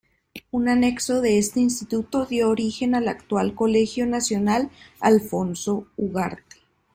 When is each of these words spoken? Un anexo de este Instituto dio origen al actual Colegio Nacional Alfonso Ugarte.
Un 0.49 0.63
anexo 0.67 1.21
de 1.21 1.37
este 1.37 1.59
Instituto 1.59 2.25
dio 2.25 2.49
origen 2.49 2.95
al 2.95 3.07
actual 3.07 3.53
Colegio 3.53 4.07
Nacional 4.07 4.71
Alfonso 4.99 5.85
Ugarte. 5.95 6.55